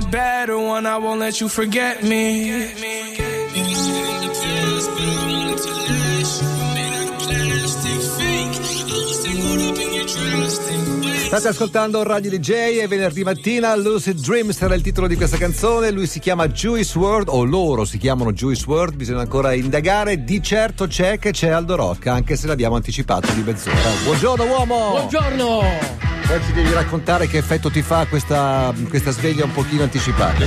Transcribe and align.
the 0.00 0.08
better 0.08 0.58
one. 0.58 0.86
I 0.86 0.96
won't 0.96 1.20
let 1.20 1.40
you 1.40 1.48
forget 1.48 2.02
me. 2.02 2.74
State 11.30 11.46
ascoltando 11.46 12.02
Radio 12.02 12.28
DJ 12.28 12.80
e 12.80 12.88
venerdì 12.88 13.22
mattina 13.22 13.76
Lucid 13.76 14.18
Dreams 14.18 14.60
era 14.60 14.74
il 14.74 14.82
titolo 14.82 15.06
di 15.06 15.14
questa 15.14 15.36
canzone, 15.36 15.92
lui 15.92 16.08
si 16.08 16.18
chiama 16.18 16.48
Juice 16.48 16.98
World 16.98 17.28
o 17.28 17.44
loro 17.44 17.84
si 17.84 17.98
chiamano 17.98 18.32
Juice 18.32 18.64
World, 18.66 18.96
bisogna 18.96 19.20
ancora 19.20 19.52
indagare, 19.52 20.24
di 20.24 20.42
certo 20.42 20.88
c'è 20.88 21.20
che 21.20 21.30
c'è 21.30 21.50
Aldo 21.50 21.76
Rock 21.76 22.08
anche 22.08 22.34
se 22.34 22.48
l'abbiamo 22.48 22.74
anticipato 22.74 23.30
di 23.32 23.42
mezz'ora. 23.42 23.76
Buongiorno 24.02 24.44
uomo! 24.44 24.90
Buongiorno! 24.90 26.09
Poi 26.30 26.40
ci 26.44 26.52
devi 26.52 26.72
raccontare 26.72 27.26
che 27.26 27.38
effetto 27.38 27.72
ti 27.72 27.82
fa 27.82 28.06
questa, 28.06 28.72
questa 28.88 29.10
sveglia 29.10 29.46
un 29.46 29.50
pochino 29.50 29.82
anticipata. 29.82 30.44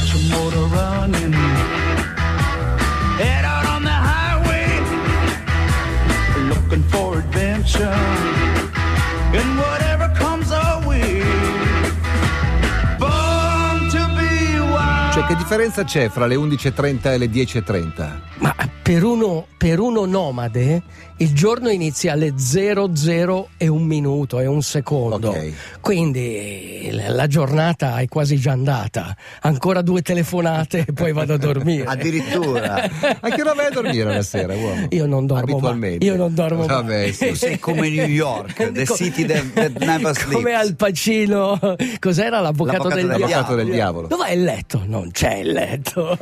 Cioè 15.12 15.26
che 15.26 15.36
differenza 15.36 15.84
c'è 15.84 16.08
fra 16.08 16.28
le 16.28 16.36
11.30 16.36 17.08
e 17.08 17.18
le 17.18 17.26
10.30? 17.26 18.20
Ma 18.38 18.56
per 18.84 19.02
uno, 19.04 19.48
per 19.58 19.80
uno 19.80 20.06
nomade 20.06 20.84
il 21.24 21.34
giorno 21.34 21.70
inizia 21.70 22.14
alle 22.14 22.34
00 22.36 23.50
e 23.58 23.68
un 23.68 23.84
minuto 23.84 24.40
e 24.40 24.46
un 24.46 24.62
secondo. 24.62 25.30
Ok. 25.30 25.54
Quindi 25.80 26.82
eh, 26.82 27.10
la 27.10 27.28
giornata 27.28 28.00
è 28.00 28.08
quasi 28.08 28.38
già 28.38 28.52
andata. 28.52 29.16
Ancora 29.42 29.82
due 29.82 30.02
telefonate 30.02 30.86
e 30.88 30.94
poi 30.94 31.14
vado 31.14 31.36
a 31.36 31.38
dormire. 31.38 31.86
Addirittura. 31.88 32.84
A 32.84 33.30
che 33.30 33.42
ora 33.42 33.54
vai 33.54 33.68
a 33.68 33.70
dormire 33.70 34.14
la 34.16 34.22
sera, 34.22 34.54
uomo? 34.54 34.88
Io 34.90 35.06
non 35.06 35.26
dormo. 35.26 35.44
Abitualmente. 35.44 36.04
Io 36.04 36.16
non 36.18 36.34
dormo. 36.34 36.66
Vabbè, 36.66 37.12
sì. 37.12 37.36
Sei 37.36 37.60
come 37.60 37.90
New 37.90 38.08
York, 38.08 38.72
the 38.74 38.86
city 38.86 39.26
that, 39.26 39.54
that 39.54 39.72
never 39.78 40.14
sleeps. 40.18 40.34
Come 40.34 40.54
Al 40.54 40.76
Pacino, 40.76 41.58
cos'era 42.00 42.42
l'avvocato, 42.42 42.90
L'avvocato 42.90 42.96
del, 42.96 43.08
del 43.08 43.16
diavolo? 43.16 43.30
L'avvocato 43.30 43.56
del 43.56 43.70
diavolo. 43.72 44.08
Dov'è 44.08 44.32
il 44.32 44.44
letto? 44.44 44.84
Non 44.86 45.12
c'è 45.12 45.36
il 45.36 45.52
letto, 45.52 46.18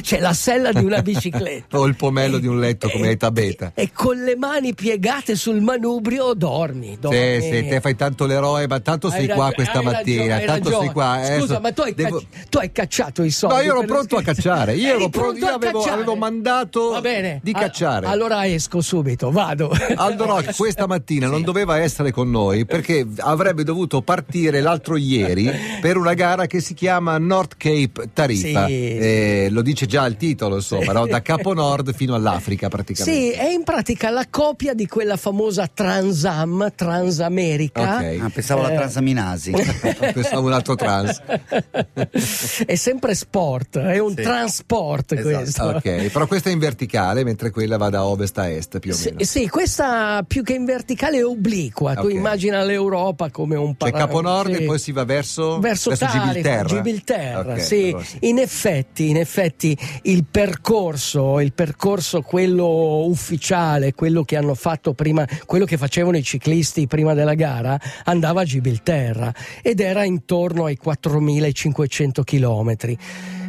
c'è 0.00 0.20
la 0.20 0.32
sella 0.32 0.70
di 0.70 0.84
una 0.84 1.02
bicicletta. 1.02 1.78
O 1.78 1.86
il 1.86 1.96
pomello 2.04 2.38
di 2.38 2.46
un 2.46 2.58
letto 2.60 2.88
come 2.90 3.10
età 3.10 3.30
beta. 3.30 3.72
E 3.74 3.90
con 3.92 4.16
le 4.22 4.36
mani 4.36 4.74
piegate 4.74 5.36
sul 5.36 5.60
manubrio 5.60 6.34
dormi. 6.34 6.96
dormi. 7.00 7.40
Sì, 7.40 7.48
sì, 7.50 7.68
te 7.68 7.80
fai 7.80 7.94
tanto 7.96 8.26
l'eroe, 8.26 8.66
ma 8.66 8.80
tanto 8.80 9.10
sei 9.10 9.28
Hai 9.28 9.34
qua 9.34 9.50
questa 9.52 9.80
mattina. 9.82 10.38
ragione, 10.38 10.44
tanto 10.44 10.80
sei 10.80 10.90
qua. 10.90 11.22
eh, 11.34 11.38
Scusa, 11.40 11.54
so- 11.54 11.60
ma 11.60 11.72
tu 11.72 11.80
hai, 11.82 11.94
devo- 11.94 12.18
cacci- 12.18 12.48
tu 12.48 12.58
hai 12.58 12.72
cacciato 12.72 13.22
i 13.22 13.30
soldi. 13.30 13.54
No, 13.56 13.60
io 13.62 13.70
ero 13.78 13.84
pronto 13.86 14.16
a 14.16 14.22
cacciare. 14.22 14.74
Io, 14.74 14.94
ero 14.96 15.08
pronto, 15.08 15.38
io 15.44 15.54
avevo, 15.54 15.82
avevo 15.84 16.14
mandato 16.16 16.90
Va 16.90 17.00
bene. 17.00 17.40
di 17.42 17.52
cacciare. 17.52 18.06
allora 18.06 18.46
esco 18.46 18.80
subito, 18.80 19.30
vado. 19.30 19.70
Aldo 19.96 20.26
Rock 20.26 20.54
questa 20.56 20.86
mattina 20.86 21.26
non 21.28 21.42
doveva 21.42 21.78
essere 21.78 22.10
con 22.12 22.30
noi 22.30 22.64
perché 22.66 23.06
avrebbe 23.18 23.64
dovuto 23.64 24.02
partire 24.02 24.60
l'altro 24.60 24.96
ieri 24.96 25.50
per 25.80 25.96
una 25.96 26.14
gara 26.14 26.46
che 26.46 26.60
si 26.60 26.74
chiama 26.74 27.16
North 27.18 27.54
Cape 27.56 28.10
Tarifa. 28.12 28.66
Sì. 28.66 28.72
Eh, 28.96 29.48
lo 29.50 29.62
dice 29.62 29.86
già 29.86 30.04
il 30.06 30.16
titolo, 30.16 30.56
insomma, 30.56 30.92
no? 30.92 31.06
da 31.06 31.22
Capo 31.22 31.52
Nord 31.54 31.93
fino 31.94 32.14
all'Africa 32.14 32.68
praticamente. 32.68 33.20
Sì, 33.20 33.30
è 33.30 33.48
in 33.50 33.62
pratica 33.64 34.10
la 34.10 34.26
copia 34.28 34.74
di 34.74 34.86
quella 34.86 35.16
famosa 35.16 35.66
Transam, 35.72 36.70
Transamerica. 36.74 37.80
Ok. 37.96 38.18
Ah, 38.20 38.28
pensavo 38.28 38.60
alla 38.64 38.72
Eh. 38.72 38.76
transaminasi. 38.76 39.52
Pensavo 40.14 40.46
un 40.46 40.52
altro 40.52 40.74
trans. 40.74 41.22
è 42.66 42.74
sempre 42.74 43.14
sport, 43.14 43.78
è 43.78 43.98
un 43.98 44.14
Sì. 44.14 44.22
trasport 44.22 45.12
Esatto. 45.12 45.36
questo. 45.36 45.62
Ok, 45.64 46.10
però 46.10 46.26
questa 46.26 46.50
è 46.50 46.52
in 46.52 46.58
verticale 46.58 47.24
mentre 47.24 47.50
quella 47.50 47.76
va 47.76 47.88
da 47.90 48.04
ovest 48.04 48.36
a 48.38 48.48
est 48.50 48.78
più 48.78 48.92
o 48.92 48.94
Sì, 48.94 49.10
meno. 49.10 49.24
sì, 49.24 49.48
questa 49.48 50.24
più 50.26 50.42
che 50.42 50.54
in 50.54 50.64
verticale 50.64 51.18
è 51.18 51.24
obliqua. 51.24 51.94
Tu 51.94 52.06
Ok. 52.06 52.12
immagina 52.12 52.62
l'Europa 52.64 53.30
come 53.30 53.56
un 53.56 53.72
C'è 53.76 53.90
para- 53.90 54.04
Capo 54.06 54.20
Nord 54.20 54.54
sì. 54.54 54.62
e 54.62 54.64
poi 54.66 54.78
si 54.78 54.92
va 54.92 55.04
verso, 55.04 55.58
verso, 55.60 55.90
Tarifa, 55.96 56.26
Gibilterra. 56.28 56.68
Gibilterra, 56.68 57.52
Ok, 57.54 57.60
sì. 57.62 57.80
però 57.90 58.00
sì. 58.02 58.18
In 58.20 58.38
effetti, 58.38 59.08
in 59.08 59.16
effetti 59.16 59.76
il 60.02 60.24
percorso, 60.30 61.40
il 61.40 61.52
percorso 61.52 61.82
quello 62.22 63.04
ufficiale, 63.04 63.92
quello 63.92 64.24
che 64.24 64.36
hanno 64.36 64.54
fatto 64.54 64.94
prima, 64.94 65.26
quello 65.44 65.66
che 65.66 65.76
facevano 65.76 66.16
i 66.16 66.22
ciclisti 66.22 66.86
prima 66.86 67.12
della 67.12 67.34
gara, 67.34 67.78
andava 68.04 68.40
a 68.40 68.44
Gibilterra 68.44 69.30
ed 69.60 69.80
era 69.80 70.02
intorno 70.02 70.64
ai 70.64 70.78
4500 70.78 72.22
chilometri. 72.22 72.96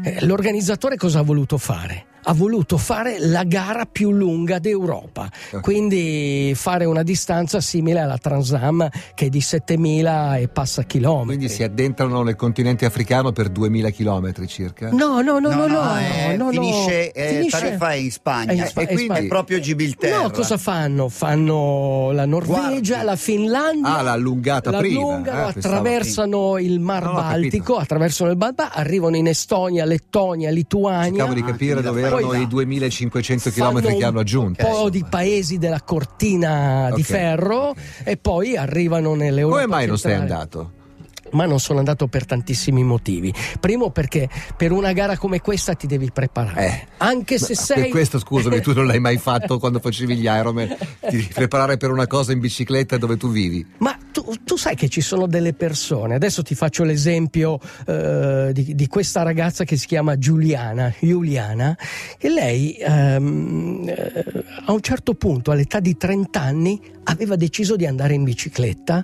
Eh, 0.03 0.25
L'organizzatore 0.25 0.97
cosa 0.97 1.19
ha 1.19 1.23
voluto 1.23 1.57
fare? 1.57 2.07
Ha 2.27 2.33
voluto 2.33 2.77
fare 2.77 3.17
la 3.19 3.43
gara 3.43 3.85
più 3.85 4.11
lunga 4.11 4.57
d'Europa, 4.57 5.29
Ok. 5.51 5.61
quindi 5.61 6.53
fare 6.55 6.85
una 6.85 7.03
distanza 7.03 7.61
simile 7.61 7.99
alla 7.99 8.17
Transam 8.17 8.89
che 9.13 9.27
è 9.27 9.29
di 9.29 9.41
7000 9.41 10.37
e 10.37 10.47
passa 10.47 10.83
chilometri. 10.83 11.25
Quindi 11.35 11.49
si 11.49 11.61
addentrano 11.61 12.23
nel 12.23 12.35
continente 12.35 12.85
africano 12.85 13.31
per 13.31 13.49
2000 13.49 13.89
chilometri 13.91 14.47
circa. 14.47 14.89
No, 14.91 15.21
no, 15.21 15.37
no, 15.37 15.53
no, 15.53 15.67
no, 15.67 15.97
eh, 15.99 16.35
no, 16.35 16.45
no. 16.45 16.49
finisce, 16.51 17.11
eh, 17.11 17.27
Finisce- 17.35 17.59
Tarifa 17.59 17.91
è 17.91 17.95
in 17.95 18.11
Spagna. 18.11 18.51
in 18.53 18.65
Spa- 18.65 18.81
e 18.81 18.85
quindi 18.87 19.03
Spagna. 19.05 19.19
è 19.19 19.27
proprio 19.27 19.59
Gibilterra. 19.59 20.21
No, 20.23 20.31
cosa 20.31 20.57
fanno? 20.57 21.09
Fanno 21.09 22.09
la 22.11 22.25
Norvegia, 22.25 22.59
Guardi. 22.95 23.05
la 23.05 23.15
Finlandia. 23.15 23.97
Ah, 23.97 24.01
l'ha 24.01 24.11
allungata 24.13 24.71
la 24.71 24.79
prima. 24.79 24.99
allungano, 24.99 25.49
Eh, 25.49 25.53
pensavo- 25.53 25.75
attraversano 25.75 26.57
il 26.57 26.79
Mar 26.79 27.03
Baltico, 27.03 27.75
attraversano 27.77 28.31
il 28.31 28.35
Balba, 28.37 28.71
arrivano 28.73 29.15
in 29.15 29.27
Estonia, 29.27 29.85
Lettonia, 29.85 30.49
Lituania. 30.49 31.09
Cercavo 31.09 31.33
di 31.33 31.43
capire 31.43 31.79
Ah, 31.79 31.83
dove 31.83 32.01
poi 32.14 32.14
erano 32.19 32.41
i 32.41 32.47
2500 32.47 33.51
fanno 33.51 33.79
km 33.79 33.87
che 33.97 34.03
hanno 34.03 34.09
Un 34.11 34.17
aggiunto. 34.19 34.63
po' 34.63 34.69
insomma. 34.69 34.89
di 34.89 35.05
paesi 35.09 35.57
della 35.57 35.81
cortina 35.81 36.89
di 36.93 37.03
ferro 37.03 37.69
ok. 37.69 37.77
e 38.03 38.17
poi 38.17 38.55
arrivano 38.57 39.15
nell'Europa. 39.15 39.61
Come 39.61 39.67
mai 39.75 39.87
non 39.87 39.97
sei 39.97 40.11
centrale. 40.11 40.33
andato? 40.33 40.71
Ma 41.35 41.45
non 41.45 41.59
sono 41.59 41.79
andato 41.79 42.07
per 42.07 42.25
tantissimi 42.25 42.83
motivi. 42.83 43.31
Primo 43.59 43.91
perché 43.91 44.27
per 44.57 44.71
una 44.71 44.93
gara 44.93 45.17
come 45.17 45.41
questa 45.41 45.75
ti 45.75 45.85
devi 45.85 46.09
preparare. 46.11 46.65
Eh. 46.65 46.87
Anche 46.97 47.37
se 47.37 47.53
Per 47.53 47.57
sei 47.57 47.89
questo 47.89 48.17
scusami, 48.17 48.61
tu 48.61 48.73
non 48.73 48.87
l'hai 48.87 48.99
mai 48.99 49.17
fatto 49.17 49.59
quando 49.59 49.79
facevi 49.79 50.15
gli 50.15 50.25
Ironman, 50.25 50.75
ti 51.01 51.17
devi 51.17 51.29
preparare 51.33 51.77
per 51.77 51.91
una 51.91 52.07
cosa 52.07 52.31
in 52.31 52.39
bicicletta 52.39 52.97
dove 52.97 53.17
tu 53.17 53.29
vivi. 53.29 53.65
Ma 53.77 53.97
tu, 54.11 54.23
tu 54.43 54.55
sai 54.55 54.75
che 54.75 54.87
ci 54.87 55.01
sono 55.01 55.27
delle 55.27 55.53
persone, 55.53 56.15
adesso 56.15 56.41
ti 56.41 56.55
faccio 56.55 56.83
l'esempio 56.83 57.59
eh, 57.85 58.51
di, 58.53 58.73
di 58.73 58.87
questa 58.87 59.21
ragazza 59.23 59.65
che 59.65 59.75
si 59.75 59.87
chiama 59.87 60.17
Giuliana, 60.17 60.93
Giuliana 60.99 61.77
e 62.17 62.29
lei 62.29 62.77
ehm, 62.77 63.87
eh, 63.87 64.23
a 64.65 64.71
un 64.71 64.81
certo 64.81 65.15
punto, 65.15 65.51
all'età 65.51 65.79
di 65.79 65.97
30 65.97 66.41
anni, 66.41 66.81
aveva 67.03 67.35
deciso 67.35 67.75
di 67.75 67.85
andare 67.85 68.13
in 68.13 68.23
bicicletta 68.23 69.03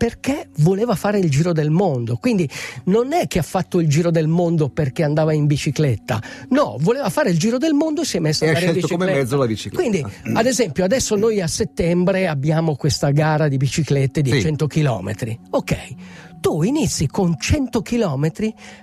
perché 0.00 0.48
voleva 0.60 0.94
fare 0.94 1.18
il 1.18 1.28
giro 1.28 1.52
del 1.52 1.68
mondo. 1.68 2.16
Quindi 2.16 2.48
non 2.84 3.12
è 3.12 3.26
che 3.26 3.38
ha 3.38 3.42
fatto 3.42 3.80
il 3.80 3.86
giro 3.86 4.10
del 4.10 4.28
mondo 4.28 4.70
perché 4.70 5.02
andava 5.02 5.34
in 5.34 5.44
bicicletta, 5.44 6.22
no, 6.48 6.78
voleva 6.80 7.10
fare 7.10 7.28
il 7.28 7.38
giro 7.38 7.58
del 7.58 7.74
mondo 7.74 8.00
e 8.00 8.06
si 8.06 8.16
è 8.16 8.20
messa 8.20 8.46
E 8.46 8.48
a 8.48 8.52
andare 8.52 8.64
in 8.64 8.72
scelto 8.78 8.94
come 8.96 9.04
bicicletta. 9.12 9.22
mezzo 9.22 9.36
la 9.36 9.46
bicicletta. 9.46 9.90
Quindi, 9.90 10.38
ad 10.38 10.46
esempio, 10.46 10.84
adesso 10.84 11.16
noi 11.16 11.42
a 11.42 11.46
settembre 11.46 12.28
abbiamo 12.28 12.76
questa 12.76 13.10
gara 13.10 13.46
di 13.48 13.58
biciclette 13.58 14.22
di 14.22 14.30
Sì. 14.30 14.40
100 14.40 14.66
km. 14.68 15.12
Ok, 15.50 15.76
tu 16.40 16.62
inizi 16.62 17.06
con 17.06 17.36
100 17.38 17.82
km 17.82 18.30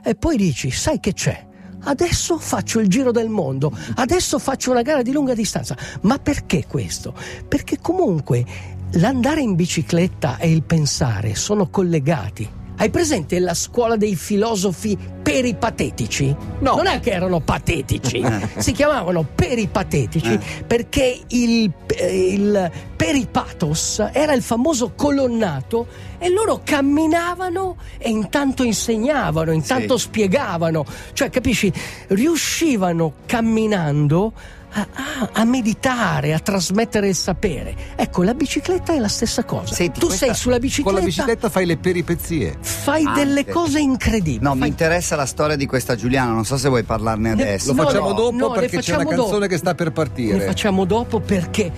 e 0.03 0.13
poi 0.13 0.37
dici, 0.37 0.69
sai 0.69 0.99
che 0.99 1.13
c'è? 1.13 1.45
Adesso 1.79 2.37
faccio 2.37 2.79
il 2.79 2.89
giro 2.89 3.09
del 3.11 3.29
mondo, 3.29 3.75
adesso 3.95 4.37
faccio 4.37 4.69
una 4.69 4.83
gara 4.83 5.01
di 5.01 5.11
lunga 5.11 5.33
distanza. 5.33 5.75
Ma 6.01 6.19
perché 6.19 6.65
questo? 6.67 7.15
Perché 7.47 7.79
comunque 7.81 8.45
l'andare 8.93 9.41
in 9.41 9.55
bicicletta 9.55 10.37
e 10.37 10.51
il 10.51 10.63
pensare 10.63 11.35
sono 11.35 11.69
collegati. 11.69 12.49
Hai 12.77 12.89
presente 12.89 13.39
la 13.39 13.53
scuola 13.53 13.97
dei 13.97 14.15
filosofi 14.15 14.97
peripatetici? 15.31 16.35
No. 16.59 16.75
Non 16.75 16.87
è 16.87 16.99
che 16.99 17.11
erano 17.11 17.39
patetici, 17.41 18.23
si 18.57 18.71
chiamavano 18.71 19.23
peripatetici 19.35 20.39
perché 20.65 21.19
il, 21.27 21.71
il 21.99 22.71
peripatos 22.95 24.03
era 24.11 24.33
il 24.33 24.41
famoso 24.41 24.93
colonnato 24.95 25.87
e 26.17 26.29
loro 26.29 26.61
camminavano 26.63 27.75
e 27.97 28.09
intanto 28.09 28.63
insegnavano, 28.63 29.51
intanto 29.51 29.97
spiegavano, 29.97 30.85
cioè 31.13 31.29
capisci, 31.29 31.71
riuscivano 32.07 33.13
camminando 33.25 34.33
a, 34.69 34.81
a- 34.81 35.29
a 35.31 35.43
meditare, 35.45 36.33
a 36.33 36.39
trasmettere 36.39 37.07
il 37.07 37.15
sapere. 37.15 37.73
Ecco, 37.95 38.21
la 38.23 38.33
bicicletta 38.33 38.93
è 38.93 38.99
la 38.99 39.07
stessa 39.07 39.43
cosa. 39.45 39.73
Senti, 39.73 39.99
tu 39.99 40.09
sei 40.09 40.33
sulla 40.35 40.59
bicicletta, 40.59 40.89
Con 40.91 40.99
la 40.99 41.05
bicicletta 41.05 41.49
fai 41.49 41.65
le 41.65 41.77
peripezie. 41.77 42.57
fai 42.59 43.05
Anche. 43.05 43.23
delle 43.23 43.45
cose 43.45 43.79
incredibili. 43.79 44.43
No, 44.43 44.53
mi 44.53 44.59
Fai- 44.59 44.69
interessa 44.69 45.15
la 45.17 45.25
storia 45.25 45.55
di 45.57 45.65
questa 45.65 45.95
Giuliana, 45.95 46.31
non 46.31 46.45
so 46.45 46.55
se 46.57 46.69
vuoi 46.69 46.83
parlarne 46.83 47.33
Ne- 47.35 47.41
adesso. 47.43 47.73
Lo 47.73 47.83
facciamo 47.83 48.09
no, 48.09 48.13
dopo 48.13 48.35
no, 48.37 48.51
perché 48.51 48.79
c'è 48.79 48.93
una 48.93 49.03
facciamo 49.03 49.09
canzone 49.09 49.31
dopo. 49.39 49.45
che 49.47 49.57
sta 49.57 49.75
per 49.75 49.91
partire. 49.91 50.39
facciamo 50.45 50.85
dopo 50.85 51.19
perché 51.19 51.71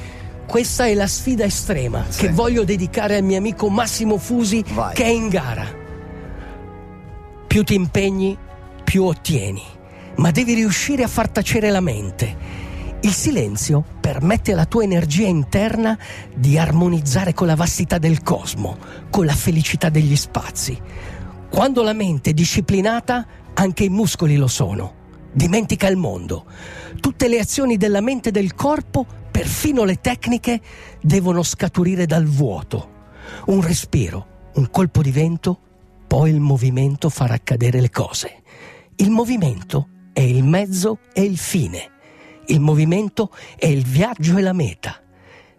questa 0.46 0.86
è 0.86 0.94
la 0.94 1.08
sfida 1.08 1.44
estrema 1.46 2.06
Sì. 2.10 2.22
che 2.28 2.30
voglio 2.32 2.64
dedicare 2.64 3.16
al 3.16 3.24
mio 3.24 3.38
amico 3.38 3.70
Massimo 3.70 4.18
Fusi 4.18 4.64
Vai. 4.74 4.94
che 4.94 5.04
è 5.04 5.10
in 5.10 5.30
gara. 5.30 5.66
Più 7.48 7.64
ti 7.64 7.74
impegni, 7.74 8.38
più 8.84 9.04
ottieni, 9.06 9.64
ma 10.18 10.30
devi 10.32 10.54
riuscire 10.54 11.04
a 11.04 11.08
far 11.08 11.30
tacere 11.30 11.70
la 11.72 11.82
mente. 11.82 12.58
Il 13.02 13.14
silenzio 13.14 13.84
permette 14.00 14.52
alla 14.52 14.66
tua 14.66 14.84
energia 14.84 15.26
interna 15.26 15.98
di 16.36 16.58
armonizzare 16.58 17.34
con 17.34 17.48
la 17.48 17.56
vastità 17.56 17.98
del 17.98 18.22
cosmo, 18.22 18.78
con 19.10 19.26
la 19.26 19.34
felicità 19.34 19.90
degli 19.90 20.16
spazi. 20.16 20.78
Quando 21.50 21.82
la 21.82 21.94
mente 21.94 22.30
è 22.30 22.34
disciplinata, 22.34 23.26
anche 23.54 23.84
i 23.84 23.90
muscoli 23.90 24.36
lo 24.36 24.48
sono. 24.48 24.96
Dimentica 25.32 25.88
il 25.88 25.98
mondo. 25.98 26.46
Tutte 27.00 27.28
le 27.28 27.40
azioni 27.40 27.76
della 27.76 28.02
mente 28.02 28.30
e 28.30 28.32
del 28.32 28.54
corpo, 28.54 29.06
perfino 29.30 29.84
le 29.84 30.00
tecniche, 30.00 30.62
devono 31.02 31.44
scaturire 31.44 32.06
dal 32.06 32.26
vuoto. 32.26 32.98
Un 33.48 33.62
respiro, 33.62 34.52
un 34.56 34.70
colpo 34.70 35.02
di 35.02 35.12
vento, 35.12 35.60
poi 36.08 36.30
il 36.30 36.40
movimento 36.40 37.10
farà 37.10 37.34
accadere 37.34 37.82
le 37.82 37.90
cose. 37.90 38.42
Il 38.96 39.10
movimento 39.10 39.90
è 40.14 40.22
il 40.22 40.44
mezzo 40.44 41.00
e 41.14 41.24
il 41.24 41.38
fine. 41.38 41.92
Il 42.48 42.60
movimento 42.60 43.32
è 43.58 43.68
il 43.68 43.84
viaggio 43.86 44.38
e 44.38 44.42
la 44.42 44.54
meta. 44.54 45.02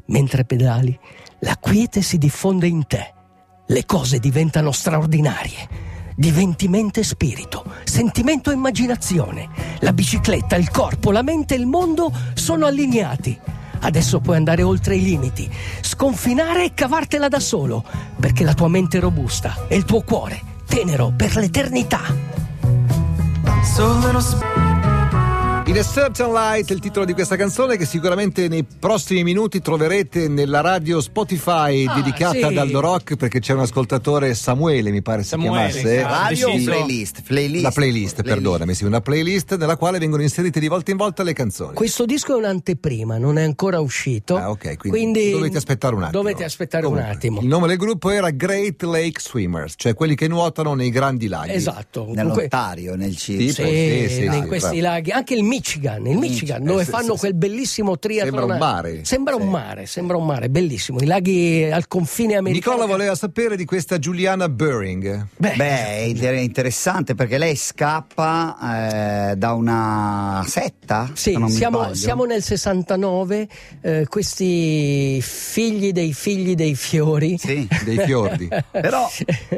Mentre 0.06 0.44
pedali, 0.44 0.98
la 1.40 1.56
quiete 1.56 2.00
si 2.02 2.18
diffonde 2.18 2.66
in 2.66 2.86
te. 2.86 3.14
Le 3.70 3.86
cose 3.86 4.18
diventano 4.18 4.72
straordinarie. 4.72 5.68
Diventi 6.16 6.66
mente 6.66 7.00
e 7.00 7.04
spirito, 7.04 7.64
sentimento 7.84 8.50
e 8.50 8.54
immaginazione. 8.54 9.48
La 9.78 9.92
bicicletta, 9.92 10.56
il 10.56 10.70
corpo, 10.70 11.12
la 11.12 11.22
mente 11.22 11.54
e 11.54 11.58
il 11.58 11.66
mondo 11.66 12.12
sono 12.34 12.66
allineati. 12.66 13.38
Adesso 13.78 14.18
puoi 14.18 14.38
andare 14.38 14.64
oltre 14.64 14.96
i 14.96 15.02
limiti, 15.02 15.48
sconfinare 15.82 16.64
e 16.64 16.74
cavartela 16.74 17.28
da 17.28 17.38
solo, 17.38 17.84
perché 18.18 18.42
la 18.42 18.54
tua 18.54 18.68
mente 18.68 18.98
è 18.98 19.00
robusta 19.00 19.66
e 19.68 19.76
il 19.76 19.84
tuo 19.84 20.02
cuore 20.02 20.42
tenero 20.66 21.12
per 21.14 21.36
l'eternità. 21.36 22.00
So 23.62 23.98
little 24.00 24.20
sp- 24.20 24.59
In 25.70 25.78
a 25.78 25.84
Certain 25.84 26.32
Light 26.32 26.68
è 26.68 26.72
il 26.72 26.80
titolo 26.80 27.04
di 27.04 27.12
questa 27.12 27.36
canzone 27.36 27.76
che 27.76 27.84
sicuramente 27.84 28.48
nei 28.48 28.64
prossimi 28.64 29.22
minuti 29.22 29.60
troverete 29.60 30.26
nella 30.26 30.60
radio 30.62 31.00
Spotify 31.00 31.86
Ah, 31.86 31.94
dedicata 31.94 32.32
sì. 32.38 32.42
ad 32.42 32.56
Aldo 32.56 32.80
Rock 32.80 33.14
perché 33.14 33.38
c'è 33.38 33.52
un 33.52 33.60
ascoltatore 33.60 34.34
Samuele 34.34 34.90
mi 34.90 35.00
pare 35.00 35.22
Samuele, 35.22 35.70
si 35.70 35.82
chiamasse 35.82 35.96
sì. 35.96 36.02
Radio 36.02 36.46
Preciso. 36.48 36.70
playlist? 36.72 37.22
playlist? 37.22 37.62
la 37.62 37.70
playlist, 37.70 38.22
perdonami, 38.22 38.74
sì, 38.74 38.84
una 38.84 39.00
playlist 39.00 39.56
nella 39.56 39.76
quale 39.76 40.00
vengono 40.00 40.22
inserite 40.22 40.58
di 40.58 40.66
volta 40.66 40.90
in 40.90 40.96
volta 40.96 41.22
le 41.22 41.34
canzoni. 41.34 41.74
Questo 41.74 42.04
disco 42.04 42.32
è 42.34 42.36
un'anteprima, 42.38 43.16
non 43.18 43.38
è 43.38 43.44
ancora 43.44 43.78
uscito. 43.78 44.34
Ah, 44.36 44.50
ok, 44.50 44.76
quindi, 44.88 45.30
dovete 45.30 45.58
aspettare 45.58 45.94
un 45.94 46.02
attimo. 46.02 46.20
Dovete 46.22 46.42
aspettare 46.42 46.82
Comunque, 46.82 47.08
un 47.08 47.14
attimo. 47.14 47.40
Il 47.42 47.46
nome 47.46 47.68
del 47.68 47.76
gruppo 47.76 48.10
era 48.10 48.30
Great 48.30 48.82
Lake 48.82 49.20
Swimmers, 49.20 49.74
cioè 49.76 49.94
quelli 49.94 50.16
che 50.16 50.26
nuotano 50.26 50.74
nei 50.74 50.90
grandi 50.90 51.28
laghi. 51.28 51.52
Esatto. 51.52 52.06
Comunque- 52.06 52.24
Nell'Ontario, 52.24 52.96
nel 52.96 53.16
Sì, 53.16 53.52
Circo. 53.52 53.70
Sì, 53.70 54.06
sì, 54.08 54.14
sì, 54.14 54.24
in 54.24 54.32
sì, 54.32 54.46
questi 54.48 54.78
bravo. 54.80 54.94
laghi, 54.94 55.10
anche 55.12 55.34
il 55.34 55.44
Michigan, 55.60 56.06
il 56.06 56.16
Michigan 56.16 56.64
dove 56.64 56.80
eh, 56.82 56.84
sì, 56.84 56.90
fanno 56.90 57.12
sì, 57.14 57.18
quel 57.18 57.34
bellissimo 57.34 57.98
triathlon. 57.98 58.38
Sembra 58.38 58.54
un 58.54 58.58
mare. 58.58 59.04
Sembra 59.04 59.34
un 59.36 59.42
Sì. 59.42 59.48
mare, 59.48 59.86
sembra 59.86 60.16
un 60.16 60.24
mare, 60.26 60.48
bellissimo. 60.48 61.00
I 61.00 61.06
laghi 61.06 61.64
al 61.70 61.86
confine 61.86 62.36
americano. 62.36 62.76
Nicola 62.76 62.90
voleva 62.90 63.14
sapere 63.14 63.56
di 63.56 63.64
questa 63.66 63.98
Giuliana 63.98 64.48
Buring. 64.48 65.26
Beh, 65.36 65.54
Beh, 65.56 65.86
è 65.86 65.98
inter- 66.00 66.38
interessante 66.38 67.14
perché 67.14 67.36
lei 67.36 67.56
scappa 67.56 69.30
eh, 69.32 69.36
da 69.36 69.52
una 69.52 70.42
setta. 70.46 71.10
Sì, 71.12 71.36
se 71.38 71.48
siamo, 71.50 71.92
siamo 71.94 72.24
nel 72.24 72.42
69, 72.42 73.48
eh, 73.82 74.06
questi 74.08 75.20
figli 75.22 75.92
dei 75.92 76.12
figli 76.14 76.54
dei 76.54 76.74
fiori. 76.74 77.36
Sì. 77.38 77.68
Dei 77.84 77.98
fiordi. 77.98 78.48
Però 78.70 79.08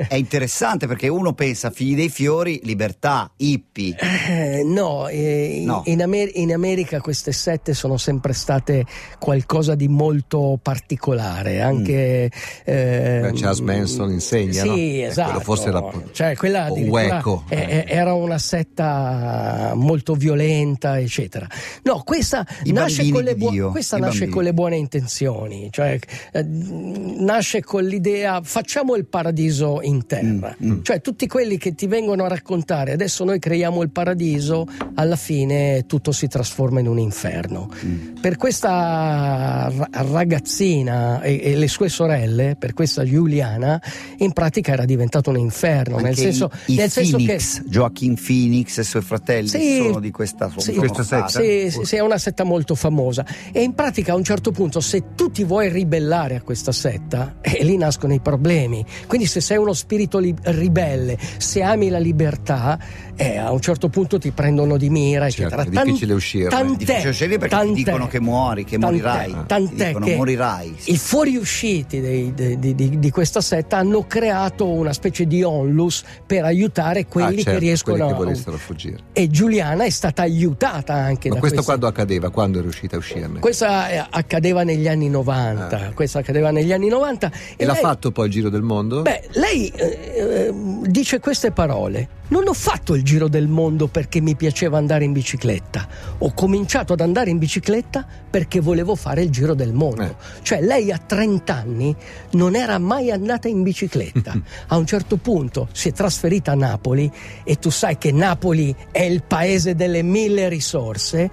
è 0.09 0.15
interessante 0.15 0.87
perché 0.87 1.09
uno 1.09 1.33
pensa 1.35 1.71
figli 1.71 1.95
dei 1.95 2.09
fiori, 2.09 2.61
libertà, 2.65 3.31
hippie. 3.37 3.97
Eh, 4.29 4.63
no, 4.65 5.09
eh, 5.09 5.63
No. 5.65 5.83
In, 5.93 6.03
Amer- 6.03 6.31
in 6.35 6.53
America 6.53 7.01
queste 7.01 7.33
sette 7.33 7.75
sono 7.75 7.97
sempre 7.97 8.33
state 8.33 8.85
qualcosa 9.19 9.75
di 9.75 9.89
molto 9.89 10.59
particolare, 10.61 11.61
anche... 11.61 12.31
eh, 12.65 13.19
Beh, 13.23 13.33
Charles 13.35 13.59
Manson 13.61 14.11
insegna, 14.11 14.63
sì, 14.63 14.69
no? 14.69 14.75
Eh, 14.75 15.01
esatto. 15.03 15.29
quello 15.31 15.45
forse 15.45 15.69
era 15.69 15.83
cioè, 16.13 16.35
quella 16.37 16.65
o 16.65 16.73
addirittura 16.73 17.03
Wacko. 17.03 17.45
è- 17.49 17.67
è- 17.67 17.85
era 17.89 18.15
una 18.15 18.39
setta 18.39 19.73
molto 19.75 20.15
violenta, 20.15 20.99
eccetera. 20.99 21.47
No, 21.83 22.03
questa 22.05 22.47
I 22.65 22.73
nasce, 22.73 23.09
con 23.11 23.23
le, 23.23 23.35
buo- 23.37 23.71
questa 23.71 23.99
nasce 23.99 24.29
con 24.29 24.43
le 24.45 24.53
buone 24.55 24.77
intenzioni, 24.77 25.69
cioè 25.71 25.99
eh, 26.33 26.43
nasce 26.45 27.63
con 27.63 27.85
l'idea 27.85 28.41
facciamo 28.43 28.95
il 28.97 29.07
paradiso 29.07 29.81
in 29.83 30.07
terra, 30.07 30.57
Mm, 30.63 30.83
cioè 30.83 31.01
tutti 31.01 31.27
quelli 31.27 31.57
che 31.59 31.75
ti 31.75 31.87
vengono 31.87 32.25
a 32.25 32.29
raccontare 32.29 32.93
adesso 32.93 33.25
noi 33.25 33.39
creiamo 33.39 33.83
il 33.83 33.91
paradiso, 33.91 34.67
alla 34.95 35.17
fine 35.17 35.82
tutto 35.87 36.13
si 36.13 36.29
trasforma 36.29 36.81
in 36.81 36.87
un 36.87 36.99
inferno. 36.99 37.69
Mm. 37.85 38.21
Per 38.21 38.37
questa 38.37 39.71
ra- 39.75 39.89
ragazzina 39.93 41.21
e, 41.23 41.41
e 41.43 41.57
le 41.57 41.69
sue 41.69 41.89
sorelle, 41.89 42.57
per 42.59 42.73
questa 42.73 43.05
Giuliana, 43.05 43.81
in 44.19 44.33
pratica 44.33 44.73
era 44.73 44.85
diventato 44.85 45.31
un 45.31 45.39
inferno, 45.39 45.97
nel 45.97 46.07
Anche 46.07 46.21
senso, 46.21 46.51
i, 46.67 46.75
i 46.75 46.77
nel 46.77 46.91
senso 46.91 47.17
che 47.17 47.25
Phoenix, 47.25 47.63
Joaquin 47.65 48.15
Phoenix 48.15 48.79
e 48.79 48.81
i 48.83 48.85
suoi 48.85 49.03
fratelli 49.03 49.49
Sì, 49.49 49.77
sono 49.77 50.01
di 50.01 50.11
questa, 50.11 50.49
sono 50.49 50.61
sì, 50.61 50.75
questa 50.75 51.03
setta? 51.03 51.29
Sì, 51.29 51.71
sì, 51.71 51.85
sì, 51.85 51.97
è 51.97 52.01
una 52.01 52.19
setta 52.19 52.45
molto 52.45 52.75
famosa. 52.75 53.25
E 53.53 53.63
in 53.63 53.75
pratica 53.75 54.13
a 54.13 54.17
un 54.17 54.25
certo 54.25 54.51
punto, 54.51 54.81
se 54.81 55.15
tu 55.15 55.31
ti 55.31 55.45
vuoi 55.45 55.69
ribellare 55.69 56.37
a 56.37 56.43
questa 56.43 56.73
setta, 56.73 57.37
eh, 57.41 57.65
lì 57.65 57.77
nascono 57.77 58.15
i 58.15 58.21
problemi. 58.21 58.85
Quindi, 59.07 59.27
se 59.27 59.41
sei 59.41 59.57
uno 59.57 59.73
spirito 59.73 60.19
li- 60.19 60.35
ribelle, 60.43 61.19
se 61.39 61.63
ami 61.63 61.89
la 61.89 61.99
libertà, 61.99 62.79
eh, 63.17 63.37
a 63.39 63.51
un 63.51 63.61
certo 63.61 63.89
punto 63.89 64.19
ti 64.19 64.31
prendono 64.31 64.77
di 64.77 64.91
mira, 64.91 65.29
Certo, 65.29 65.55
eccetera. 65.55 65.72
Difficile 65.81 66.13
uscirne. 66.15 66.49
Tant'è, 66.49 66.77
Difficile 66.77 67.09
uscire 67.11 67.39
perché 67.39 67.55
ti 67.57 67.63
tant'è, 67.63 67.75
dicono 67.75 68.07
che 68.09 68.21
muori, 68.21 68.65
che 68.65 68.79
tant'è, 68.79 68.87
morirai. 68.87 69.31
Ti 69.33 69.37
Tant'è 69.47 69.87
dicono 69.87 70.05
che 70.07 70.17
morirai. 70.17 70.77
i 70.85 70.97
fuoriusciti 70.99 72.01
dei- 72.01 72.33
dei- 72.35 72.59
di, 72.59 72.75
di- 72.75 72.99
di 72.99 73.11
questa 73.11 73.41
setta 73.41 73.77
hanno 73.79 74.07
creato 74.07 74.67
una 74.67 74.93
specie 74.93 75.27
di 75.27 75.43
onlus 75.43 76.03
per 76.27 76.45
aiutare 76.45 77.07
quelli 77.07 77.41
Ah, 77.41 77.43
certo, 77.45 77.51
che 77.53 77.59
riescono 77.59 77.97
quelli 77.97 78.11
che 78.11 78.15
a 78.15 78.25
volessero 78.25 78.57
fuggire. 78.57 78.97
e 79.13 79.29
Giuliana 79.29 79.85
è 79.85 79.91
stata 79.91 80.23
aiutata 80.23 80.93
anche 80.95 81.29
Ma 81.29 81.35
da 81.35 81.41
questo 81.41 81.63
questi- 81.63 81.65
quando 81.65 81.87
accadeva? 81.87 82.31
Quando 82.31 82.59
è 82.59 82.63
riuscita 82.63 82.97
a 82.97 82.99
uscirne? 82.99 83.41
Questa 83.41 83.89
eh, 83.91 84.07
accadeva 84.11 84.63
negli 84.63 84.89
anni 84.89 85.09
90, 85.09 85.77
Ah, 85.89 85.93
questa 85.93 86.19
accadeva 86.21 86.51
negli 86.51 86.73
anni 86.73 86.89
90 86.89 87.31
E 87.57 87.65
l'ha 87.65 87.73
lei- 87.73 87.81
fatto 87.83 88.11
poi 88.13 88.27
il 88.27 88.33
giro 88.33 88.49
del 88.49 88.63
mondo? 88.63 89.03
Beh, 89.03 89.29
lei 89.33 89.69
eh, 89.69 89.85
eh, 90.15 90.55
dice 90.87 91.21
queste 91.21 91.51
parole. 91.51 92.21
Non 92.33 92.49
ho 92.49 92.55
fatto 92.55 92.95
il 92.95 93.03
giro 93.03 93.29
del 93.29 93.47
mondo 93.47 93.89
perché 93.89 94.23
mi 94.23 94.35
piaceva 94.35 94.79
andare 94.79 95.05
in 95.05 95.13
bicicletta. 95.13 95.87
Ho 96.17 96.33
cominciato 96.33 96.95
ad 96.95 97.03
andare 97.03 97.29
in 97.29 97.37
bicicletta 97.37 98.07
perché 98.31 98.59
volevo 98.59 98.95
fare 98.95 99.21
il 99.21 99.29
giro 99.29 99.53
del 99.53 99.75
mondo. 99.75 100.03
Eh. 100.03 100.15
Cioè, 100.41 100.63
lei 100.63 100.91
a 100.91 100.97
30 100.97 101.55
anni 101.55 101.95
non 102.31 102.57
era 102.57 102.79
mai 102.79 103.11
andata 103.11 103.49
in 103.49 103.63
bicicletta. 103.63 104.33
A 104.69 104.79
un 104.79 104.87
certo 104.87 105.19
punto 105.19 105.69
si 105.73 105.91
è 105.91 105.93
trasferita 105.93 106.53
a 106.53 106.55
Napoli 106.55 107.13
e 107.45 107.59
tu 107.59 107.69
sai 107.69 107.99
che 107.99 108.13
Napoli 108.13 108.75
è 108.91 109.03
il 109.03 109.23
paese 109.23 109.75
delle 109.75 110.01
mille 110.01 110.49
risorse. 110.49 111.31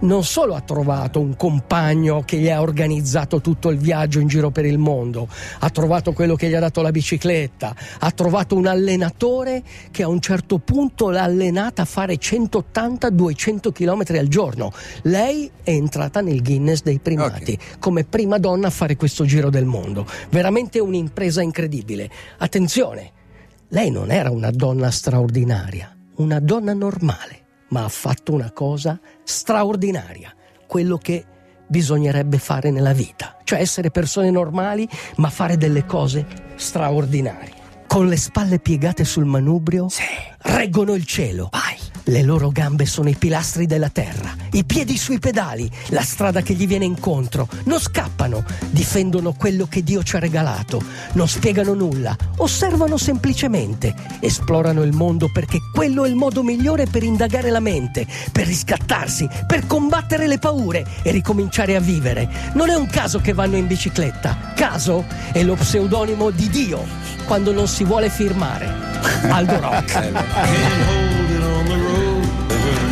Non 0.00 0.22
solo 0.22 0.54
ha 0.54 0.60
trovato 0.60 1.20
un 1.20 1.34
compagno 1.36 2.22
che 2.26 2.36
gli 2.36 2.50
ha 2.50 2.60
organizzato 2.60 3.40
tutto 3.40 3.70
il 3.70 3.78
viaggio 3.78 4.18
in 4.18 4.26
giro 4.26 4.50
per 4.50 4.66
il 4.66 4.76
mondo, 4.76 5.28
ha 5.60 5.70
trovato 5.70 6.12
quello 6.12 6.34
che 6.34 6.48
gli 6.48 6.54
ha 6.54 6.60
dato 6.60 6.82
la 6.82 6.90
bicicletta, 6.90 7.74
ha 8.00 8.10
trovato 8.10 8.54
un 8.54 8.66
allenatore 8.66 9.62
che 9.90 10.02
a 10.02 10.08
un 10.08 10.20
certo 10.20 10.58
punto 10.58 11.08
l'ha 11.08 11.22
allenata 11.22 11.82
a 11.82 11.86
fare 11.86 12.16
180-200 12.16 13.72
km 13.72 14.02
al 14.18 14.28
giorno. 14.28 14.72
Lei 15.02 15.50
è 15.62 15.70
entrata 15.70 16.20
nel 16.20 16.42
Guinness 16.42 16.82
dei 16.82 16.98
primati 16.98 17.58
come 17.78 18.04
prima 18.04 18.38
donna 18.38 18.66
a 18.66 18.70
fare 18.70 18.96
questo 18.96 19.24
giro 19.24 19.48
del 19.48 19.64
mondo. 19.64 20.06
Veramente 20.28 20.80
un'impresa 20.80 21.40
incredibile. 21.40 22.10
Attenzione, 22.38 23.12
lei 23.68 23.90
non 23.90 24.10
era 24.10 24.30
una 24.30 24.50
donna 24.50 24.90
straordinaria, 24.90 25.96
una 26.16 26.40
donna 26.40 26.74
normale, 26.74 27.43
ma 27.74 27.82
ha 27.82 27.88
fatto 27.88 28.32
una 28.32 28.52
cosa 28.52 29.00
straordinaria, 29.24 30.32
quello 30.64 30.96
che 30.96 31.24
bisognerebbe 31.66 32.38
fare 32.38 32.70
nella 32.70 32.92
vita, 32.92 33.36
cioè 33.42 33.58
essere 33.58 33.90
persone 33.90 34.30
normali, 34.30 34.88
ma 35.16 35.28
fare 35.28 35.56
delle 35.56 35.84
cose 35.84 36.24
straordinarie. 36.54 37.62
Con 37.88 38.06
le 38.06 38.16
spalle 38.16 38.60
piegate 38.60 39.04
sul 39.04 39.24
manubrio, 39.24 39.88
reggono 40.42 40.94
il 40.94 41.04
cielo. 41.04 41.48
Vai. 41.50 41.73
Le 42.08 42.22
loro 42.22 42.50
gambe 42.50 42.84
sono 42.84 43.08
i 43.08 43.14
pilastri 43.14 43.64
della 43.64 43.88
terra, 43.88 44.34
i 44.52 44.64
piedi 44.64 44.98
sui 44.98 45.18
pedali, 45.18 45.70
la 45.88 46.02
strada 46.02 46.42
che 46.42 46.52
gli 46.52 46.66
viene 46.66 46.84
incontro. 46.84 47.48
Non 47.64 47.80
scappano, 47.80 48.44
difendono 48.68 49.32
quello 49.32 49.66
che 49.66 49.82
Dio 49.82 50.02
ci 50.02 50.16
ha 50.16 50.18
regalato, 50.18 50.82
non 51.12 51.26
spiegano 51.26 51.72
nulla, 51.72 52.14
osservano 52.36 52.98
semplicemente, 52.98 53.94
esplorano 54.20 54.82
il 54.82 54.92
mondo 54.92 55.30
perché 55.32 55.58
quello 55.72 56.04
è 56.04 56.08
il 56.08 56.14
modo 56.14 56.42
migliore 56.42 56.84
per 56.86 57.02
indagare 57.02 57.48
la 57.48 57.60
mente, 57.60 58.06
per 58.30 58.46
riscattarsi, 58.46 59.26
per 59.46 59.66
combattere 59.66 60.26
le 60.26 60.38
paure 60.38 60.86
e 61.02 61.10
ricominciare 61.10 61.74
a 61.74 61.80
vivere. 61.80 62.28
Non 62.52 62.68
è 62.68 62.74
un 62.74 62.86
caso 62.86 63.18
che 63.20 63.32
vanno 63.32 63.56
in 63.56 63.66
bicicletta, 63.66 64.52
caso 64.54 65.06
è 65.32 65.42
lo 65.42 65.54
pseudonimo 65.54 66.28
di 66.28 66.50
Dio 66.50 66.84
quando 67.24 67.50
non 67.52 67.66
si 67.66 67.82
vuole 67.84 68.10
firmare. 68.10 68.68
Aldo 69.30 69.58
Rock. 69.58 71.03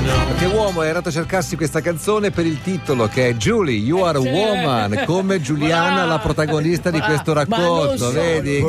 Uomo 0.06 0.82
è 0.82 0.88
andato 0.88 1.08
a 1.08 1.12
cercarsi 1.12 1.56
questa 1.56 1.80
canzone 1.80 2.30
per 2.30 2.44
il 2.44 2.60
titolo 2.62 3.06
che 3.06 3.28
è 3.28 3.34
Julie, 3.34 3.76
You 3.76 4.02
Are 4.02 4.18
a 4.18 4.20
Woman, 4.20 5.04
come 5.06 5.40
Giuliana, 5.40 6.04
la 6.04 6.18
protagonista 6.18 6.90
di 6.90 7.00
questo 7.00 7.32
racconto, 7.32 7.96
solo, 7.96 8.12
vedi? 8.12 8.60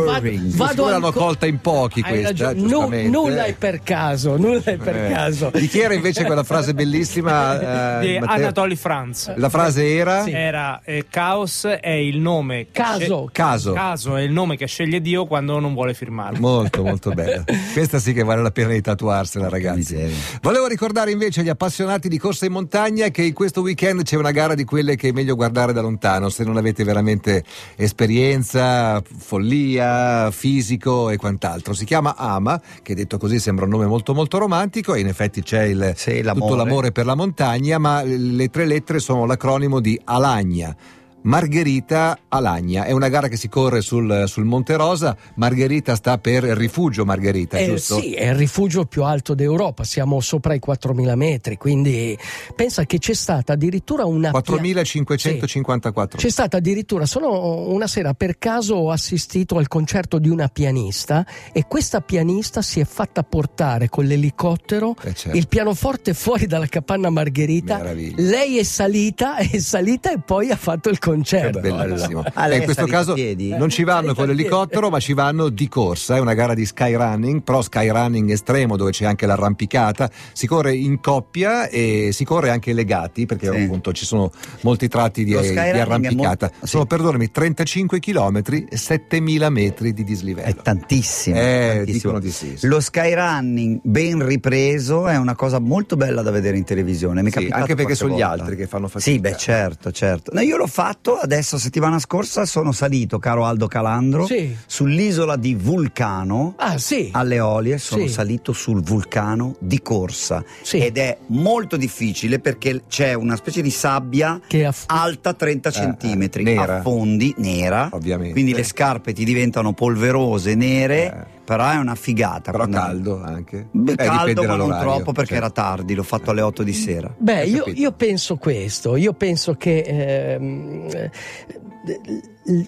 vado- 0.55 0.89
l'hanno 0.89 1.07
ancora- 1.07 1.25
colta 1.25 1.45
in 1.45 1.59
pochi 1.59 2.01
questa, 2.01 2.27
ragione, 2.27 2.53
nu- 2.53 2.67
giustamente. 2.67 3.09
nulla 3.09 3.43
è 3.45 3.53
per 3.53 3.81
caso, 3.81 4.37
nulla 4.37 4.61
è 4.63 4.77
per 4.77 4.95
Eh. 4.95 5.11
caso. 5.11 5.51
Di 5.53 5.67
chi 5.67 5.79
era 5.79 5.93
invece 5.93 6.23
quella 6.25 6.43
frase 6.43 6.73
bellissima? 6.73 7.99
eh, 8.01 8.05
di 8.07 8.19
Matteo? 8.19 8.35
Anatoly 8.35 8.75
Franz. 8.75 9.33
La 9.35 9.49
frase 9.49 9.93
era? 9.95 10.27
Era 10.27 10.81
eh, 10.83 11.05
Caos 11.09 11.65
è 11.65 11.89
il 11.89 12.19
nome. 12.19 12.67
che 12.71 12.81
Caso. 12.81 13.29
Caso. 13.31 13.73
Caso 13.73 14.15
è 14.15 14.21
il 14.21 14.31
nome 14.31 14.55
che 14.57 14.67
sceglie 14.67 15.01
Dio 15.01 15.25
quando 15.25 15.59
non 15.59 15.73
vuole 15.73 15.93
firmarlo. 15.93 16.39
Molto 16.39 16.83
molto 16.83 17.11
bella. 17.11 17.43
Questa 17.73 17.99
sì 17.99 18.13
che 18.13 18.23
vale 18.23 18.41
la 18.41 18.51
pena 18.51 18.69
di 18.73 18.81
tatuarsela, 18.81 19.49
ragazzi. 19.49 19.97
Volevo 20.41 20.67
ricordare 20.67 21.11
invece 21.11 21.22
agli 21.25 21.49
appassionati 21.49 22.09
di 22.09 22.17
corsa 22.17 22.45
in 22.45 22.51
montagna 22.51 23.07
che 23.09 23.23
in 23.23 23.33
questo 23.33 23.61
weekend 23.61 24.03
c'è 24.03 24.17
una 24.17 24.31
gara 24.31 24.55
di 24.55 24.65
quelle 24.65 24.95
che 24.95 25.09
è 25.09 25.11
meglio 25.11 25.35
guardare 25.35 25.71
da 25.71 25.81
lontano, 25.81 26.29
se 26.29 26.43
non 26.43 26.57
avete 26.57 26.83
veramente 26.83 27.43
esperienza, 27.75 29.01
follia, 29.17 30.29
fisico 30.31 31.09
e 31.09 31.17
quant'altro. 31.17 31.73
Si 31.73 31.85
chiama 31.85 32.15
Ama, 32.15 32.61
che 32.81 32.95
detto 32.95 33.17
così 33.17 33.39
sembra 33.39 33.65
un 33.65 33.71
nome 33.71 33.85
molto 33.85 34.13
molto 34.13 34.37
romantico 34.37 34.93
e 34.93 34.99
in 34.99 35.07
effetti 35.07 35.41
c'è 35.41 35.63
il, 35.63 35.93
Sì, 35.95 36.21
l'amore. 36.21 36.39
tutto 36.51 36.55
l'amore 36.55 36.91
per 36.91 37.05
la 37.05 37.15
montagna, 37.15 37.77
ma 37.77 38.03
le 38.03 38.49
tre 38.49 38.65
lettere 38.65 38.99
sono 38.99 39.25
l'acronimo 39.25 39.79
di 39.79 39.99
Alagna. 40.03 40.75
Margherita 41.23 42.19
Alagna 42.29 42.83
è 42.85 42.91
una 42.91 43.07
gara 43.09 43.27
che 43.27 43.37
si 43.37 43.47
corre 43.49 43.81
sul, 43.81 44.23
sul 44.27 44.43
Monte 44.45 44.75
Rosa. 44.75 45.15
Margherita 45.35 45.95
sta 45.95 46.17
per 46.17 46.43
rifugio 46.43 47.05
Margherita, 47.05 47.57
Eh, 47.57 47.65
giusto? 47.65 47.99
sì, 47.99 48.13
è 48.13 48.27
il 48.29 48.35
rifugio 48.35 48.85
più 48.85 49.03
alto 49.03 49.33
d'Europa, 49.33 49.83
siamo 49.83 50.19
sopra 50.19 50.53
i 50.53 50.59
4.000 50.65 51.15
metri, 51.15 51.57
quindi 51.57 52.17
pensa 52.55 52.85
che 52.85 52.97
c'è 52.97 53.13
stata 53.13 53.53
addirittura 53.53 54.05
una... 54.05 54.31
pia- 54.31 54.41
4554. 54.41 56.17
C'è 56.19 56.29
stata 56.29 56.57
addirittura, 56.57 57.05
sono 57.05 57.69
una 57.69 57.87
sera 57.87 58.13
per 58.13 58.37
caso 58.37 58.75
ho 58.75 58.91
assistito 58.91 59.57
al 59.57 59.67
concerto 59.67 60.19
di 60.19 60.29
una 60.29 60.47
pianista 60.49 61.25
e 61.51 61.65
questa 61.67 62.01
pianista 62.01 62.61
si 62.61 62.79
è 62.79 62.85
fatta 62.85 63.23
portare 63.23 63.89
con 63.89 64.05
l'elicottero 64.05 64.95
Eh, 65.01 65.13
certo. 65.13 65.37
il 65.37 65.47
pianoforte 65.47 66.13
fuori 66.13 66.47
dalla 66.47 66.67
capanna 66.67 67.09
Margherita. 67.09 67.77
Meraviglia. 67.77 68.15
Lei 68.17 68.57
è 68.59 68.63
salita, 68.63 69.37
è 69.37 69.57
salita 69.59 70.11
e 70.11 70.19
poi 70.19 70.51
ha 70.51 70.55
fatto 70.57 70.89
il 70.89 70.95
concerto. 70.99 71.11
Bellissimo. 71.21 72.23
Ah, 72.33 72.49
Eh, 72.49 72.55
in 72.55 72.61
è 72.61 72.63
questo 72.65 72.85
caso 72.85 73.13
piedi? 73.13 73.49
non 73.55 73.69
ci 73.69 73.83
vanno 73.83 74.13
con 74.13 74.27
l'elicottero, 74.27 74.89
ma 74.89 74.99
ci 74.99 75.13
vanno 75.13 75.49
di 75.49 75.67
corsa. 75.67 76.15
È 76.15 76.19
una 76.19 76.33
gara 76.33 76.53
di 76.53 76.65
skyrunning, 76.65 77.41
però 77.43 77.61
skyrunning 77.61 78.29
estremo 78.31 78.75
dove 78.77 78.91
c'è 78.91 79.05
anche 79.05 79.25
l'arrampicata. 79.25 80.09
Si 80.33 80.47
corre 80.47 80.75
in 80.75 80.99
coppia 80.99 81.67
e 81.67 82.09
si 82.11 82.23
corre 82.25 82.49
anche 82.49 82.73
legati 82.73 83.25
perché 83.25 83.51
Sì. 83.51 83.61
appunto 83.63 83.91
ci 83.93 84.05
sono 84.05 84.31
molti 84.61 84.87
tratti 84.87 85.23
di, 85.23 85.31
di 85.37 85.47
è 85.47 85.79
arrampicata. 85.79 86.49
molto- 86.51 86.67
Sono, 86.67 86.83
sì. 86.83 86.87
perdonami, 86.87 87.31
35 87.31 87.99
km 87.99 88.41
e 88.69 88.77
7000 88.77 89.49
metri 89.49 89.93
di 89.93 90.03
dislivello. 90.03 90.47
È 90.47 90.55
tantissimo. 90.55 91.35
Eh, 91.37 91.73
tantissimo. 91.85 92.19
di 92.19 92.31
sì, 92.31 92.57
sì. 92.57 92.67
Lo 92.67 92.79
skyrunning 92.79 93.79
ben 93.83 94.25
ripreso 94.25 95.07
è 95.07 95.17
una 95.17 95.35
cosa 95.35 95.59
molto 95.59 95.95
bella 95.95 96.21
da 96.21 96.31
vedere 96.31 96.57
in 96.57 96.63
televisione. 96.63 97.21
Mi 97.21 97.29
è 97.31 97.39
Sì, 97.39 97.47
anche 97.51 97.75
perché 97.75 97.95
sono 97.95 98.15
gli 98.15 98.21
altri 98.21 98.55
che 98.55 98.67
fanno 98.67 98.87
fatica. 98.87 99.11
Sì, 99.11 99.19
beh, 99.19 99.35
certo, 99.37 99.91
certo. 99.91 100.31
No, 100.33 100.41
io 100.41 100.57
l'ho 100.57 100.67
fatto 100.67 101.02
adesso, 101.11 101.57
settimana 101.57 101.99
scorsa, 101.99 102.45
sono 102.45 102.71
salito, 102.71 103.19
caro 103.19 103.45
Aldo 103.45 103.67
Calandro, 103.67 104.25
Sì. 104.25 104.55
sull'isola 104.65 105.35
di 105.35 105.53
Vulcano. 105.53 106.53
Ah 106.57 106.77
sì, 106.77 107.09
Alle 107.11 107.39
Olie 107.39 107.77
sono 107.77 108.07
Sì. 108.07 108.13
salito 108.13 108.53
sul 108.53 108.81
vulcano 108.81 109.55
di 109.59 109.81
corsa 109.81 110.43
Sì. 110.61 110.77
ed 110.77 110.97
è 110.97 111.17
molto 111.27 111.75
difficile 111.77 112.39
perché 112.39 112.83
c'è 112.87 113.13
una 113.13 113.35
specie 113.35 113.61
di 113.61 113.69
sabbia 113.69 114.39
Che 114.47 114.65
aff- 114.65 114.85
alta 114.87 115.33
30 115.33 115.71
centimetri, 115.71 116.43
nera. 116.43 116.77
affondi, 116.77 117.33
nera, 117.37 117.89
Ovviamente. 117.91 118.33
quindi 118.33 118.53
le 118.53 118.63
scarpe 118.63 119.13
ti 119.13 119.25
diventano 119.25 119.73
polverose, 119.73 120.55
nere, 120.55 121.05
Eh. 121.05 121.32
Però 121.43 121.69
è 121.69 121.75
una 121.77 121.95
figata. 121.95 122.51
Però 122.51 122.67
caldo 122.67 123.21
anche. 123.23 123.67
Beh, 123.71 123.91
Eh, 123.93 123.95
caldo 123.95 124.43
ma 124.43 124.55
non 124.55 124.77
troppo 124.79 125.11
perché 125.11 125.35
certo. 125.35 125.45
era 125.45 125.49
tardi, 125.51 125.93
l'ho 125.95 126.03
fatto 126.03 126.31
alle 126.31 126.41
8 126.41 126.63
di 126.63 126.73
sera. 126.73 127.13
Beh, 127.17 127.45
io, 127.45 127.63
io 127.67 127.91
penso 127.91 128.37
questo, 128.37 128.95
io 128.95 129.13
penso 129.13 129.53
che 129.55 129.79
ehm, 129.79 130.87
eh, 130.93 131.11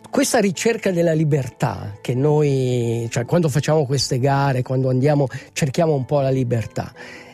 questa 0.10 0.40
ricerca 0.40 0.92
della 0.92 1.14
libertà 1.14 1.94
che 2.02 2.14
noi, 2.16 3.08
cioè 3.10 3.26
quando 3.26 3.50
facciamo 3.50 3.86
queste 3.86 4.20
gare, 4.20 4.62
quando 4.62 4.90
andiamo, 4.90 5.28
cerchiamo 5.54 5.94
un 5.94 6.06
po' 6.06 6.20
la 6.22 6.30
libertà, 6.30 6.92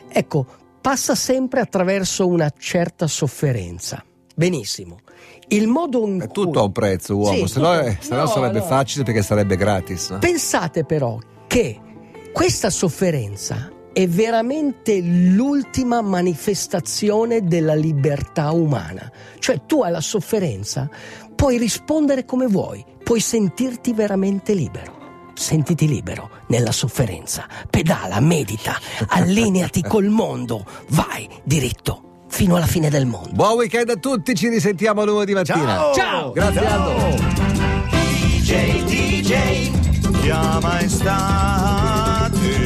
ecco, 0.08 0.46
passa 0.80 1.14
sempre 1.14 1.60
attraverso 1.60 2.26
una 2.26 2.52
certa 2.56 3.06
sofferenza. 3.06 4.04
Benissimo. 4.34 4.98
Il 5.48 5.66
modo 5.68 6.06
in 6.06 6.20
È 6.20 6.26
cui... 6.28 6.44
tutto 6.44 6.60
a 6.60 6.62
un 6.62 6.72
prezzo, 6.72 7.16
uomo, 7.16 7.46
Sì, 7.46 7.52
se 7.52 7.60
no, 7.60 7.74
tutto- 7.74 7.86
eh, 7.86 7.96
se 8.00 8.14
no 8.14 8.20
no, 8.22 8.26
sarebbe 8.26 8.58
no. 8.60 8.64
facile 8.64 9.04
perché 9.04 9.22
sarebbe 9.22 9.56
gratis. 9.56 10.10
no? 10.10 10.18
Pensate 10.18 10.84
però 10.84 11.18
che 11.52 11.78
questa 12.32 12.70
sofferenza 12.70 13.70
è 13.92 14.08
veramente 14.08 15.02
l'ultima 15.02 16.00
manifestazione 16.00 17.44
della 17.44 17.74
libertà 17.74 18.52
umana. 18.52 19.12
Cioè 19.38 19.66
tu 19.66 19.82
alla 19.82 20.00
sofferenza 20.00 20.88
puoi 21.34 21.58
rispondere 21.58 22.24
come 22.24 22.46
vuoi, 22.46 22.82
puoi 23.04 23.20
sentirti 23.20 23.92
veramente 23.92 24.54
libero. 24.54 25.30
Sentiti 25.34 25.86
libero 25.86 26.30
nella 26.46 26.72
sofferenza. 26.72 27.46
Pedala, 27.68 28.18
medita, 28.20 28.78
allineati 29.08 29.82
col 29.82 30.08
mondo, 30.08 30.64
vai 30.88 31.28
diritto 31.44 32.24
fino 32.28 32.56
alla 32.56 32.64
fine 32.64 32.88
del 32.88 33.04
mondo. 33.04 33.32
Buon 33.32 33.56
weekend 33.58 33.90
a 33.90 33.96
tutti, 33.96 34.34
ci 34.34 34.48
risentiamo 34.48 35.04
lunedì 35.04 35.34
mattina. 35.34 35.92
Ciao! 35.94 36.32
Grazie 36.32 36.66
Aldo. 36.66 37.14
DJ, 37.90 38.84
DJ, 38.84 39.81
chiama 40.22 40.78
estate. 40.84 42.62